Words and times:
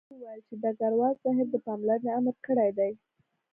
عسکر 0.03 0.13
وویل 0.23 0.41
چې 0.47 0.53
ډګروال 0.61 1.13
صاحب 1.23 1.47
د 1.51 1.55
پاملرنې 1.65 2.09
امر 2.17 2.35
کړی 2.45 2.69
دی 2.77 2.91